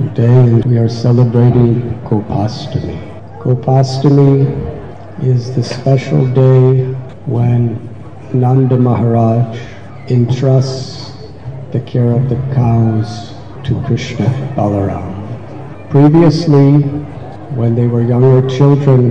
Today 0.00 0.62
we 0.64 0.78
are 0.78 0.88
celebrating 0.88 1.82
Gopashtami. 2.04 2.96
Gopashtami 3.40 4.48
is 5.22 5.54
the 5.54 5.62
special 5.62 6.26
day 6.28 6.84
when 7.26 7.76
Nanda 8.32 8.78
Maharaj 8.78 9.60
entrusts 10.08 11.12
the 11.72 11.80
care 11.80 12.12
of 12.12 12.30
the 12.30 12.36
cows 12.54 13.34
to 13.64 13.78
Krishna 13.84 14.24
Balaram. 14.56 15.12
Previously, 15.90 16.80
when 17.52 17.74
they 17.74 17.86
were 17.86 18.00
younger 18.00 18.48
children, 18.48 19.10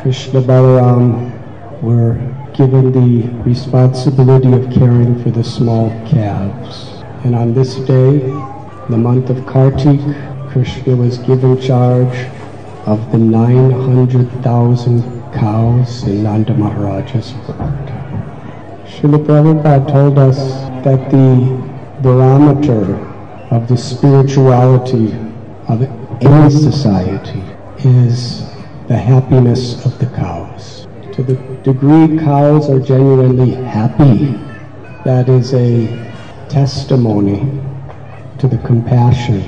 Krishna 0.00 0.40
Balaram 0.40 1.28
were 1.82 2.14
given 2.54 2.90
the 2.90 3.28
responsibility 3.44 4.50
of 4.50 4.72
caring 4.72 5.22
for 5.22 5.30
the 5.30 5.44
small 5.44 5.90
calves. 6.08 7.04
And 7.22 7.34
on 7.34 7.52
this 7.52 7.74
day, 7.74 8.20
the 8.90 8.98
month 8.98 9.30
of 9.30 9.46
Kartik, 9.46 10.00
Krishna 10.50 10.96
was 10.96 11.18
given 11.18 11.60
charge 11.60 12.26
of 12.86 13.12
the 13.12 13.18
900,000 13.18 15.02
cows 15.32 16.02
in 16.08 16.24
Nanda 16.24 16.54
Maharaj's 16.54 17.30
herd. 17.30 17.86
Srila 18.86 19.24
Prabhupada 19.24 19.86
told 19.88 20.18
us 20.18 20.38
that 20.84 21.08
the 21.12 21.56
barometer 22.02 22.98
of 23.52 23.68
the 23.68 23.76
spirituality 23.76 25.14
of 25.68 25.82
any 26.22 26.50
society 26.50 27.44
is 27.84 28.40
the 28.88 28.96
happiness 28.96 29.86
of 29.86 29.96
the 30.00 30.06
cows. 30.16 30.88
To 31.12 31.22
the 31.22 31.36
degree 31.62 32.18
cows 32.18 32.68
are 32.68 32.80
genuinely 32.80 33.52
happy, 33.52 34.36
that 35.04 35.28
is 35.28 35.54
a 35.54 35.86
testimony 36.48 37.46
to 38.40 38.48
the 38.48 38.58
compassion 38.58 39.42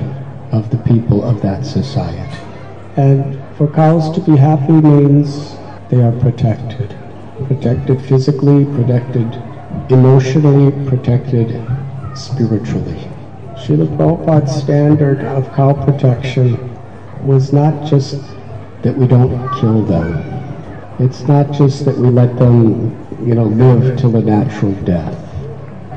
of 0.52 0.69
the 0.70 0.77
people 0.77 1.24
of 1.24 1.41
that 1.41 1.64
society. 1.64 2.38
And 2.96 3.41
for 3.56 3.66
cows 3.73 4.11
to 4.14 4.20
be 4.20 4.36
happy 4.36 4.72
means 4.72 5.56
they 5.89 6.03
are 6.03 6.12
protected. 6.20 6.94
Protected 7.47 8.03
physically, 8.03 8.66
protected 8.66 9.42
emotionally, 9.91 10.70
protected 10.86 11.48
spiritually. 12.14 13.08
Srila 13.56 13.97
Prabhupada's 13.97 14.62
standard 14.62 15.20
of 15.20 15.50
cow 15.55 15.72
protection 15.72 16.59
was 17.25 17.50
not 17.50 17.88
just 17.88 18.20
that 18.83 18.94
we 18.94 19.06
don't 19.06 19.48
kill 19.59 19.83
them. 19.84 20.22
It's 20.98 21.22
not 21.22 21.50
just 21.53 21.86
that 21.86 21.97
we 21.97 22.09
let 22.09 22.36
them, 22.38 22.91
you 23.27 23.34
know, 23.34 23.44
live 23.44 23.98
till 23.98 24.14
a 24.16 24.22
natural 24.22 24.72
death. 24.84 25.16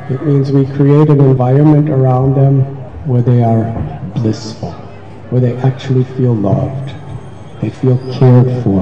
It 0.09 0.25
means 0.25 0.53
we 0.53 0.65
create 0.65 1.09
an 1.09 1.19
environment 1.19 1.89
around 1.89 2.35
them 2.35 2.74
where 3.05 3.21
they 3.21 3.43
are 3.43 3.63
blissful, 4.15 4.71
where 5.29 5.41
they 5.41 5.55
actually 5.57 6.03
feel 6.15 6.33
loved, 6.33 6.93
they 7.61 7.69
feel 7.69 7.97
cared 8.13 8.63
for, 8.63 8.81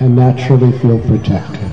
and 0.00 0.16
naturally 0.16 0.76
feel 0.78 0.98
protected. 1.00 1.70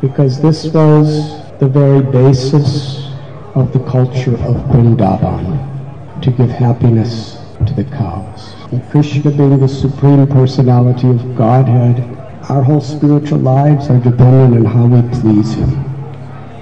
Because 0.00 0.40
this 0.40 0.66
was 0.66 1.40
the 1.58 1.68
very 1.68 2.02
basis 2.02 3.10
of 3.54 3.72
the 3.72 3.80
culture 3.90 4.34
of 4.34 4.56
Vrindavan, 4.70 6.22
to 6.22 6.30
give 6.30 6.50
happiness 6.50 7.38
to 7.66 7.74
the 7.74 7.84
cows. 7.84 8.54
And 8.70 8.86
Krishna 8.90 9.30
being 9.30 9.58
the 9.58 9.68
supreme 9.68 10.26
personality 10.26 11.08
of 11.08 11.36
Godhead, 11.36 12.16
our 12.50 12.62
whole 12.62 12.80
spiritual 12.80 13.38
lives 13.38 13.88
are 13.88 13.98
dependent 13.98 14.66
on 14.66 14.72
how 14.72 14.86
we 14.86 15.02
please 15.20 15.54
Him. 15.54 15.70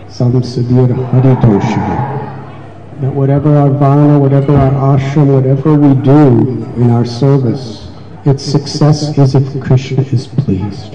Sam 0.09 0.33
Sadir 0.33 0.89
Haritosha. 1.11 2.16
That 3.01 3.13
whatever 3.13 3.55
our 3.55 3.69
varna, 3.69 4.19
whatever 4.19 4.57
our 4.57 4.97
ashram, 4.97 5.35
whatever 5.35 5.75
we 5.75 5.95
do 6.03 6.65
in 6.81 6.91
our 6.91 7.05
service, 7.05 7.91
its 8.25 8.43
success 8.43 9.19
is 9.19 9.35
if 9.35 9.61
Krishna 9.61 10.03
is 10.03 10.27
pleased. 10.27 10.95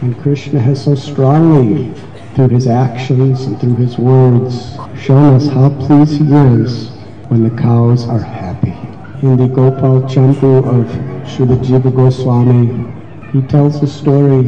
And 0.00 0.18
Krishna 0.22 0.58
has 0.60 0.82
so 0.82 0.94
strongly, 0.94 1.92
through 2.34 2.48
his 2.48 2.66
actions 2.66 3.42
and 3.42 3.60
through 3.60 3.76
his 3.76 3.98
words, 3.98 4.78
shown 4.98 5.34
us 5.34 5.46
how 5.48 5.68
pleased 5.86 6.22
he 6.22 6.32
is 6.32 6.88
when 7.28 7.44
the 7.44 7.62
cows 7.62 8.08
are 8.08 8.18
happy. 8.18 8.74
In 9.20 9.36
the 9.36 9.46
Gopal 9.46 10.08
Champu 10.08 10.58
of 10.60 10.86
Srila 11.28 11.62
Jiva 11.62 11.94
Goswami, 11.94 12.90
he 13.30 13.46
tells 13.46 13.78
the 13.78 13.86
story 13.86 14.42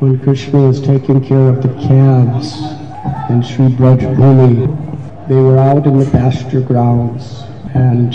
when 0.00 0.18
Krishna 0.18 0.68
is 0.68 0.80
taking 0.80 1.24
care 1.24 1.48
of 1.48 1.62
the 1.62 1.72
calves 1.86 2.58
in 3.30 3.40
Sri 3.40 3.68
Braj 3.68 4.00
Bhumi. 4.16 4.89
They 5.30 5.36
were 5.36 5.58
out 5.58 5.86
in 5.86 5.96
the 5.96 6.10
pasture 6.10 6.60
grounds, 6.60 7.44
and 7.72 8.12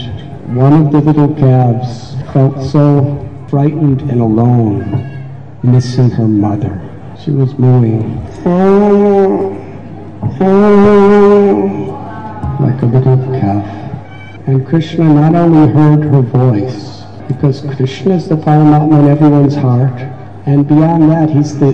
one 0.53 0.73
of 0.73 0.91
the 0.91 0.99
little 0.99 1.33
calves 1.35 2.13
felt 2.33 2.61
so 2.61 3.25
frightened 3.47 4.01
and 4.11 4.19
alone, 4.19 4.83
missing 5.63 6.09
her 6.09 6.27
mother. 6.27 6.75
She 7.17 7.31
was 7.31 7.57
mooing 7.57 8.21
like 12.59 12.81
a 12.81 12.85
little 12.85 13.39
calf. 13.39 13.65
And 14.45 14.67
Krishna 14.67 15.05
not 15.05 15.35
only 15.35 15.71
heard 15.71 16.03
her 16.03 16.21
voice, 16.21 17.03
because 17.29 17.61
Krishna 17.77 18.15
is 18.15 18.27
the 18.27 18.35
Paramatma 18.35 18.99
in 18.99 19.07
everyone's 19.07 19.55
heart, 19.55 20.01
and 20.45 20.67
beyond 20.67 21.09
that, 21.09 21.29
he's 21.29 21.57
the 21.57 21.71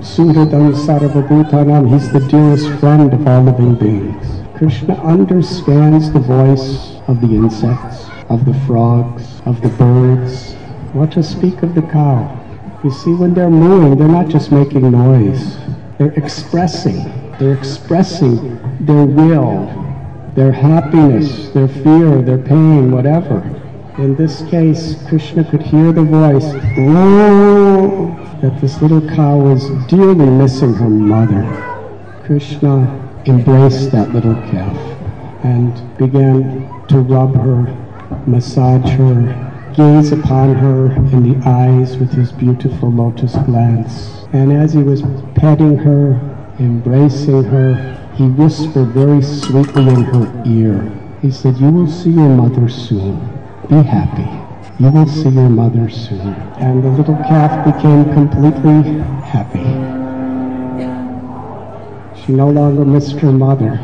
Suhridam 0.00 0.72
Sarvabhutanam, 0.72 1.92
he's 1.92 2.10
the 2.10 2.20
dearest 2.20 2.70
friend 2.80 3.12
of 3.12 3.28
all 3.28 3.42
living 3.42 3.74
beings. 3.74 4.29
Krishna 4.60 4.92
understands 5.02 6.12
the 6.12 6.18
voice 6.18 7.00
of 7.08 7.22
the 7.22 7.34
insects, 7.34 8.04
of 8.28 8.44
the 8.44 8.52
frogs, 8.66 9.40
of 9.46 9.62
the 9.62 9.70
birds. 9.70 10.52
What 10.92 11.12
to 11.12 11.22
speak 11.22 11.62
of 11.62 11.74
the 11.74 11.80
cow? 11.80 12.38
You 12.84 12.90
see, 12.90 13.14
when 13.14 13.32
they're 13.32 13.48
mooing, 13.48 13.96
they're 13.96 14.06
not 14.06 14.28
just 14.28 14.52
making 14.52 14.90
noise. 14.90 15.56
They're 15.96 16.12
expressing. 16.12 17.04
They're 17.38 17.54
expressing 17.54 18.60
their 18.80 19.06
will, 19.06 19.64
their 20.34 20.52
happiness, 20.52 21.48
their 21.54 21.68
fear, 21.68 22.20
their 22.20 22.36
pain, 22.36 22.92
whatever. 22.92 23.40
In 23.96 24.14
this 24.14 24.42
case, 24.50 25.02
Krishna 25.08 25.42
could 25.42 25.62
hear 25.62 25.90
the 25.90 26.02
voice 26.02 26.52
that 28.42 28.58
this 28.60 28.82
little 28.82 29.08
cow 29.16 29.38
was 29.38 29.70
dearly 29.86 30.26
missing 30.26 30.74
her 30.74 30.90
mother. 30.90 31.46
Krishna 32.26 33.09
embraced 33.26 33.92
that 33.92 34.12
little 34.12 34.34
calf 34.50 34.76
and 35.44 35.98
began 35.98 36.86
to 36.88 37.00
rub 37.00 37.34
her, 37.34 37.62
massage 38.26 38.90
her, 38.96 39.50
gaze 39.74 40.12
upon 40.12 40.54
her 40.54 40.92
in 40.92 41.32
the 41.32 41.48
eyes 41.48 41.96
with 41.96 42.12
his 42.12 42.32
beautiful 42.32 42.90
lotus 42.90 43.34
glance. 43.36 44.24
And 44.32 44.52
as 44.52 44.72
he 44.72 44.82
was 44.82 45.02
petting 45.34 45.76
her, 45.78 46.20
embracing 46.58 47.44
her, 47.44 47.96
he 48.14 48.26
whispered 48.28 48.88
very 48.88 49.22
sweetly 49.22 49.88
in 49.88 50.02
her 50.04 50.42
ear. 50.46 50.92
He 51.22 51.30
said, 51.30 51.58
You 51.58 51.70
will 51.70 51.86
see 51.86 52.10
your 52.10 52.28
mother 52.28 52.68
soon. 52.68 53.18
Be 53.68 53.82
happy. 53.82 54.28
You 54.82 54.90
will 54.90 55.06
see 55.06 55.28
your 55.28 55.48
mother 55.48 55.88
soon. 55.88 56.34
And 56.58 56.82
the 56.82 56.88
little 56.88 57.16
calf 57.16 57.64
became 57.64 58.12
completely 58.12 59.00
happy. 59.22 59.79
No 62.30 62.48
longer 62.48 62.84
her 63.18 63.32
mother 63.32 63.76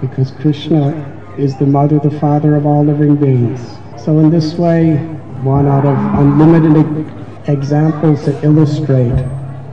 because 0.00 0.32
Krishna 0.32 0.90
is 1.38 1.56
the 1.56 1.66
mother, 1.66 2.00
the 2.00 2.10
father 2.10 2.56
of 2.56 2.66
all 2.66 2.84
living 2.84 3.14
beings. 3.14 3.78
So 4.02 4.18
in 4.18 4.28
this 4.28 4.54
way, 4.54 4.96
one 5.44 5.68
out 5.68 5.86
of 5.86 5.96
unlimited 6.18 7.48
examples 7.48 8.26
that 8.26 8.42
illustrate 8.42 9.24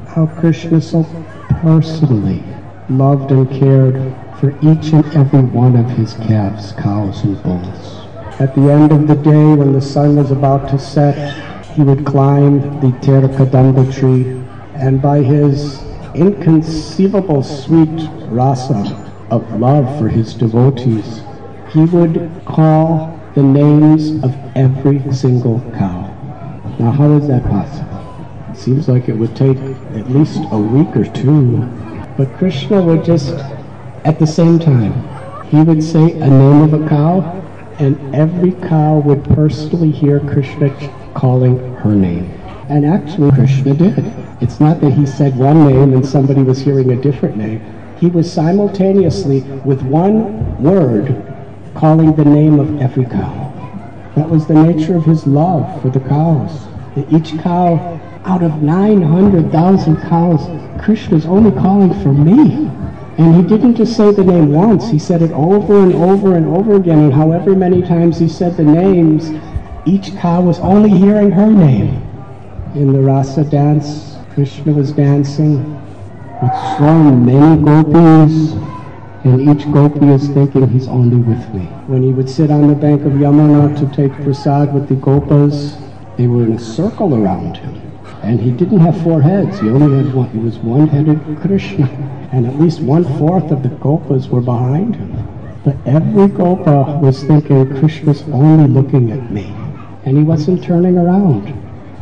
how 0.10 0.28
Krishna 0.28 0.80
so 0.80 1.04
personally 1.62 2.44
loved 2.88 3.32
and 3.32 3.50
cared 3.50 4.14
for 4.38 4.52
each 4.62 4.94
and 4.94 5.12
every 5.16 5.42
one 5.42 5.76
of 5.76 5.90
his 5.98 6.14
calves, 6.14 6.72
cows, 6.74 7.24
and 7.24 7.42
bulls. 7.42 8.06
At 8.40 8.54
the 8.54 8.72
end 8.72 8.92
of 8.92 9.08
the 9.08 9.16
day, 9.16 9.56
when 9.56 9.74
the 9.74 9.82
sun 9.82 10.18
was 10.18 10.30
about 10.30 10.70
to 10.70 10.78
set, 10.78 11.18
he 11.74 11.82
would 11.82 12.06
climb 12.06 12.62
the 12.80 12.92
Terakadamba 13.02 13.92
tree, 13.92 14.46
and 14.76 15.02
by 15.02 15.24
his 15.24 15.89
inconceivable 16.20 17.42
sweet 17.42 18.10
rasa 18.28 19.10
of 19.32 19.60
love 19.60 19.98
for 19.98 20.10
his 20.10 20.34
devotees, 20.34 21.22
he 21.72 21.86
would 21.86 22.30
call 22.46 23.18
the 23.36 23.44
names 23.44 24.22
of 24.24 24.36
every 24.56 25.00
single 25.14 25.62
cow. 25.78 26.14
Now, 26.78 26.92
how 26.92 27.12
is 27.14 27.28
that 27.28 27.44
possible? 27.44 28.06
It 28.52 28.58
seems 28.58 28.90
like 28.90 29.08
it 29.08 29.14
would 29.14 29.36
take 29.36 29.58
at 29.58 30.10
least 30.10 30.42
a 30.52 30.58
week 30.58 30.96
or 30.96 31.06
two. 31.06 31.58
But 32.18 32.34
Krishna 32.38 32.82
would 32.82 33.06
just, 33.06 33.34
at 34.04 34.20
the 34.20 34.28
same 34.28 34.60
time, 34.60 34.94
he 35.46 35.62
would 35.62 35.84
say 35.84 36.12
a 36.12 36.28
name 36.28 36.62
of 36.62 36.74
a 36.74 36.90
cow, 36.90 37.22
and 37.80 38.14
every 38.14 38.52
cow 38.68 39.00
would 39.00 39.24
personally 39.24 39.92
hear 39.92 40.20
Krishna 40.20 40.70
calling 41.14 41.58
her 41.76 41.96
name. 41.96 42.30
And 42.68 42.86
actually, 42.86 43.32
Krishna 43.32 43.74
did. 43.74 44.29
It's 44.42 44.60
not 44.60 44.80
that 44.80 44.92
he 44.92 45.06
said 45.06 45.38
one 45.38 45.68
name 45.68 45.94
and 45.94 46.06
somebody 46.06 46.44
was 46.44 46.62
hearing 46.62 46.92
a 46.92 47.02
different 47.02 47.36
name. 47.36 47.62
He 47.98 48.08
was 48.08 48.32
simultaneously, 48.32 49.42
with 49.66 49.82
one 49.82 50.64
word, 50.64 51.22
calling 51.76 52.16
the 52.16 52.24
name 52.24 52.58
of 52.58 52.82
every 52.82 53.04
cow. 53.04 53.52
That 54.16 54.30
was 54.30 54.48
the 54.48 54.54
nature 54.54 54.96
of 54.96 55.04
his 55.04 55.28
love 55.28 55.82
for 55.82 55.90
the 55.90 56.00
cows. 56.00 56.68
That 56.96 57.12
each 57.12 57.38
cow, 57.42 58.00
out 58.24 58.42
of 58.42 58.64
900,000 58.64 59.98
cows, 60.04 60.82
Krishna's 60.82 61.26
only 61.26 61.52
calling 61.52 61.94
for 62.02 62.14
me. 62.14 62.68
And 63.18 63.36
he 63.36 63.42
didn't 63.42 63.76
just 63.76 63.98
say 63.98 64.12
the 64.12 64.24
name 64.24 64.54
once, 64.54 64.90
he 64.90 65.00
said 65.00 65.22
it 65.22 65.32
over 65.32 65.80
and 65.80 65.94
over 65.94 66.38
and 66.38 66.46
over 66.48 66.78
again. 66.78 67.00
And 67.00 67.14
however 67.14 67.54
many 67.54 67.82
times 67.82 68.18
he 68.18 68.30
said 68.30 68.56
the 68.56 68.64
names, 68.64 69.32
each 69.86 70.16
cow 70.16 70.42
was 70.42 70.60
only 70.60 70.92
hearing 70.92 71.32
her 71.32 71.52
name. 71.52 72.02
In 72.76 72.94
the 72.94 73.02
rasa 73.02 73.44
dance, 73.44 74.09
Krishna 74.40 74.72
was 74.72 74.94
dancing 74.94 75.58
with 76.42 76.54
so 76.78 76.94
many 76.94 77.62
gopis, 77.62 78.54
and 79.26 79.42
each 79.42 79.70
gopi 79.70 80.08
is 80.08 80.30
thinking 80.30 80.66
he's 80.70 80.88
only 80.88 81.18
with 81.18 81.54
me. 81.54 81.66
When 81.88 82.02
he 82.04 82.14
would 82.14 82.30
sit 82.30 82.50
on 82.50 82.70
the 82.70 82.74
bank 82.74 83.02
of 83.02 83.12
Yamuna 83.12 83.78
to 83.78 83.94
take 83.94 84.14
prasad 84.24 84.74
with 84.74 84.88
the 84.88 84.96
gopas, 84.96 85.76
they 86.16 86.28
were 86.28 86.46
in 86.46 86.54
a 86.54 86.58
circle 86.58 87.16
around 87.22 87.58
him. 87.58 87.82
And 88.24 88.40
he 88.40 88.50
didn't 88.52 88.80
have 88.80 89.04
four 89.04 89.22
heads, 89.22 89.60
he 89.60 89.68
only 89.68 90.06
had 90.06 90.16
one. 90.16 90.30
He 90.30 90.38
was 90.38 90.58
one-headed 90.60 91.20
Krishna. 91.42 91.90
And 92.32 92.48
at 92.48 92.56
least 92.58 92.80
one-fourth 92.80 93.52
of 93.52 93.62
the 93.62 93.68
gopas 93.68 94.30
were 94.30 94.40
behind 94.40 94.96
him. 94.96 95.18
But 95.66 95.76
every 95.86 96.30
gopa 96.30 96.98
was 97.02 97.26
thinking 97.26 97.78
Krishna's 97.78 98.22
only 98.32 98.70
looking 98.70 99.12
at 99.12 99.34
me. 99.34 99.54
And 100.06 100.18
he 100.18 100.24
wasn't 100.24 100.64
turning 100.64 100.98
around. 100.98 101.54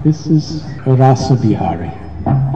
This 0.04 0.28
is 0.28 0.64
Rasa 0.86 1.34
Bihari. 1.34 1.92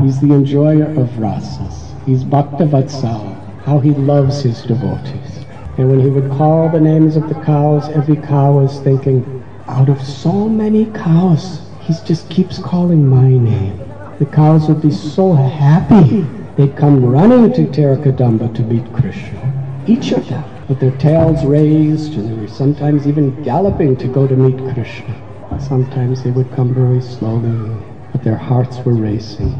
He's 0.01 0.19
the 0.19 0.33
enjoyer 0.33 0.85
of 0.99 1.09
rasas. 1.19 1.91
He's 2.05 2.23
Bhakta 2.23 2.65
Vatsala, 2.65 3.35
how 3.63 3.79
he 3.79 3.91
loves 3.91 4.41
his 4.41 4.63
devotees. 4.63 5.45
And 5.77 5.89
when 5.89 5.99
he 5.99 6.09
would 6.09 6.29
call 6.31 6.69
the 6.69 6.81
names 6.81 7.15
of 7.15 7.29
the 7.29 7.35
cows, 7.35 7.87
every 7.89 8.17
cow 8.17 8.53
was 8.59 8.79
thinking, 8.79 9.43
out 9.67 9.89
of 9.89 10.01
so 10.01 10.49
many 10.49 10.85
cows, 10.87 11.61
he 11.81 11.93
just 12.05 12.29
keeps 12.29 12.57
calling 12.57 13.07
my 13.07 13.29
name. 13.29 13.79
The 14.19 14.25
cows 14.25 14.67
would 14.67 14.81
be 14.81 14.91
so 14.91 15.33
happy. 15.33 16.25
They'd 16.55 16.75
come 16.75 17.05
running 17.05 17.53
to 17.53 17.65
Terakadamba 17.65 18.53
to 18.55 18.61
meet 18.63 18.91
Krishna. 18.93 19.83
Each 19.87 20.11
of 20.11 20.27
them, 20.27 20.43
with 20.67 20.79
their 20.79 20.95
tails 20.97 21.45
raised, 21.45 22.13
and 22.13 22.29
they 22.29 22.41
were 22.41 22.47
sometimes 22.47 23.07
even 23.07 23.41
galloping 23.43 23.95
to 23.97 24.07
go 24.07 24.27
to 24.27 24.35
meet 24.35 24.57
Krishna. 24.73 25.15
Sometimes 25.59 26.23
they 26.23 26.31
would 26.31 26.51
come 26.51 26.73
very 26.73 27.01
slowly, 27.01 27.77
but 28.11 28.23
their 28.23 28.37
hearts 28.37 28.77
were 28.79 28.93
racing. 28.93 29.51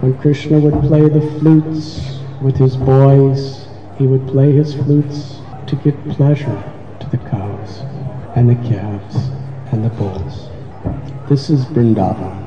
When 0.00 0.16
Krishna 0.18 0.58
would 0.58 0.82
play 0.82 1.08
the 1.08 1.20
flutes 1.38 2.20
with 2.40 2.56
his 2.56 2.76
boys, 2.76 3.66
he 3.98 4.06
would 4.06 4.26
play 4.28 4.52
his 4.52 4.74
flutes 4.74 5.40
to 5.66 5.76
give 5.76 5.96
pleasure 6.10 6.62
to 7.00 7.10
the 7.10 7.18
cows 7.18 7.80
and 8.36 8.48
the 8.48 8.68
calves 8.68 9.16
and 9.72 9.84
the 9.84 9.90
bulls. 9.90 10.48
This 11.28 11.50
is 11.50 11.64
Vrindavan. 11.66 12.42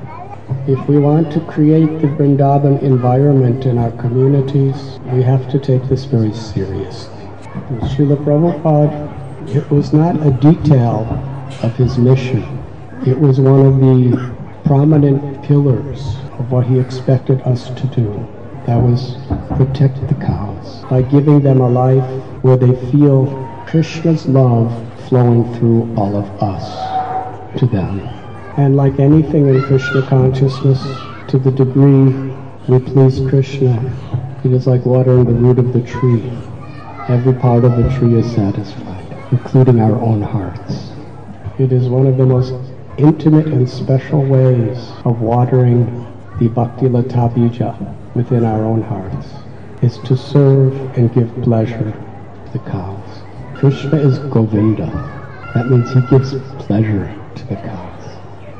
If 0.68 0.88
we 0.88 0.98
want 0.98 1.32
to 1.34 1.40
create 1.42 2.02
the 2.02 2.08
Vrindavan 2.08 2.82
environment 2.82 3.66
in 3.66 3.78
our 3.78 3.92
communities, 3.92 5.00
we 5.12 5.22
have 5.24 5.50
to 5.52 5.60
take 5.60 5.84
this 5.90 6.06
very 6.06 6.34
seriously. 6.34 7.26
Srila 7.90 8.18
Prabhupada, 8.24 9.56
it 9.56 9.70
was 9.72 9.94
not 9.94 10.16
a 10.26 10.32
detail 10.32 11.08
of 11.64 11.76
his 11.76 11.98
mission. 11.98 12.44
It 13.06 13.20
was 13.20 13.40
one 13.40 13.66
of 13.66 13.80
the 13.80 14.45
prominent 14.66 15.44
pillars 15.44 16.16
of 16.40 16.52
what 16.52 16.66
he 16.66 16.80
expected 16.80 17.40
us 17.42 17.70
to 17.70 17.88
do. 17.88 18.12
That 18.66 18.78
was 18.78 19.16
protect 19.58 20.06
the 20.08 20.16
cows 20.16 20.84
by 20.90 21.04
giving 21.04 21.40
them 21.42 21.62
a 21.62 21.70
life 21.70 22.04
where 22.44 22.58
they 22.58 22.76
feel 22.92 23.28
Krishna's 23.68 24.26
love 24.26 24.74
flowing 25.08 25.54
through 25.56 25.94
all 25.96 26.18
of 26.18 26.26
us 26.42 27.60
to 27.60 27.68
them. 27.68 28.00
And 28.58 28.76
like 28.76 29.00
anything 29.00 29.48
in 29.48 29.62
Krishna 29.64 30.02
consciousness, 30.02 30.82
to 31.30 31.38
the 31.38 31.52
degree 31.52 32.34
we 32.68 32.80
please 32.80 33.20
Krishna, 33.30 33.76
it 34.44 34.52
is 34.52 34.66
like 34.66 34.84
watering 34.86 35.26
the 35.26 35.34
root 35.34 35.60
of 35.60 35.74
the 35.74 35.82
tree. 35.82 36.24
Every 37.08 37.34
part 37.34 37.66
of 37.66 37.78
the 37.78 37.88
tree 37.98 38.16
is 38.16 38.34
satisfied, 38.34 39.06
including 39.32 39.80
our 39.80 40.00
own 40.02 40.24
hearts. 40.24 40.92
It 41.60 41.72
is 41.72 41.88
one 41.88 42.08
of 42.08 42.18
the 42.18 42.26
most 42.26 42.54
intimate 42.98 43.48
and 43.48 43.70
special 43.70 44.24
ways 44.24 44.92
of 45.04 45.22
watering 45.22 45.86
the 46.40 46.48
Bhakti 46.48 46.88
Lata 46.88 47.30
Bija 47.34 47.96
within 48.16 48.46
our 48.46 48.64
own 48.64 48.82
hearts, 48.82 49.28
is 49.82 49.98
to 50.00 50.16
serve 50.16 50.74
and 50.98 51.14
give 51.14 51.30
pleasure 51.44 51.92
to 51.92 52.52
the 52.54 52.60
cows. 52.60 53.22
Krishna 53.56 53.98
is 53.98 54.20
Govinda. 54.20 54.88
That 55.54 55.70
means 55.70 55.92
he 55.94 56.02
gives 56.10 56.34
pleasure 56.64 57.14
to 57.36 57.48
the 57.48 57.56
cows. 57.56 58.04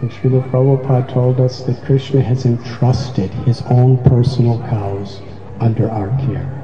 And 0.02 0.12
Srila 0.12 0.50
Prabhupada 0.52 1.12
told 1.12 1.40
us 1.40 1.62
that 1.62 1.84
Krishna 1.86 2.22
has 2.22 2.46
entrusted 2.46 3.30
his 3.32 3.62
own 3.64 3.98
personal 4.04 4.60
cows 4.70 5.22
under 5.60 5.90
our 5.90 6.10
care. 6.20 6.62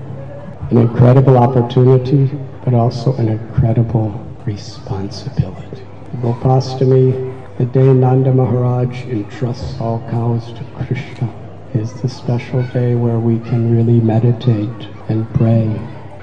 An 0.70 0.78
incredible 0.78 1.38
opportunity, 1.38 2.30
but 2.64 2.74
also 2.74 3.16
an 3.16 3.30
incredible 3.30 4.10
responsibility. 4.46 5.86
Gopashtami, 6.18 7.41
the 7.62 7.68
day 7.68 7.94
Nanda 7.94 8.34
Maharaj 8.34 9.06
entrusts 9.06 9.80
all 9.80 10.00
cows 10.10 10.52
to 10.54 10.64
Krishna, 10.84 11.32
is 11.76 11.94
the 12.02 12.10
special 12.10 12.64
day 12.74 12.96
where 12.96 13.20
we 13.20 13.38
can 13.38 13.72
really 13.72 14.00
meditate 14.02 14.90
and 15.10 15.32
pray 15.36 15.70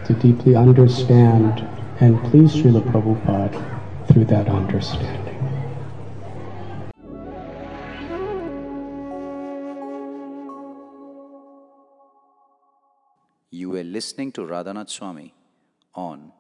to 0.05 0.14
deeply 0.14 0.56
understand 0.56 1.61
and 2.00 2.20
please 2.25 2.52
Srila 2.55 2.82
Prabhupada 2.90 3.55
through 4.08 4.25
that 4.25 4.49
understanding. 4.49 5.37
You 13.52 13.70
were 13.70 13.85
listening 13.85 14.32
to 14.32 14.40
Radhanath 14.40 14.90
Swami 14.90 15.35
on 15.94 16.32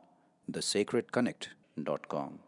thesacredconnect.com. 0.50 2.47